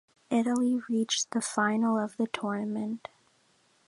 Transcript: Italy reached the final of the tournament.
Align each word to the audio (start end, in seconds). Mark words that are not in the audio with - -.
Italy 0.31 0.79
reached 0.89 1.29
the 1.29 1.41
final 1.41 1.95
of 1.99 2.17
the 2.17 2.25
tournament. 2.25 3.07